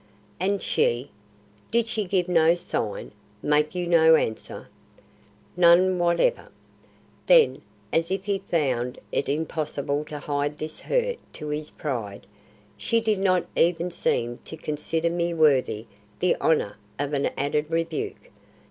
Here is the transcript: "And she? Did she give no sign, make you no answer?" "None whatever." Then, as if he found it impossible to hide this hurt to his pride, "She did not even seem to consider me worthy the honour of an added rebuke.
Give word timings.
"And 0.39 0.63
she? 0.63 1.11
Did 1.69 1.87
she 1.87 2.05
give 2.05 2.27
no 2.27 2.55
sign, 2.55 3.11
make 3.43 3.75
you 3.75 3.85
no 3.85 4.15
answer?" 4.15 4.67
"None 5.55 5.99
whatever." 5.99 6.51
Then, 7.27 7.61
as 7.93 8.09
if 8.09 8.25
he 8.25 8.39
found 8.39 8.97
it 9.11 9.29
impossible 9.29 10.03
to 10.05 10.17
hide 10.17 10.57
this 10.57 10.79
hurt 10.79 11.17
to 11.33 11.49
his 11.49 11.69
pride, 11.69 12.25
"She 12.77 12.99
did 12.99 13.19
not 13.19 13.45
even 13.55 13.91
seem 13.91 14.39
to 14.45 14.57
consider 14.57 15.11
me 15.11 15.35
worthy 15.35 15.85
the 16.17 16.35
honour 16.37 16.77
of 16.97 17.13
an 17.13 17.27
added 17.37 17.69
rebuke. 17.69 18.31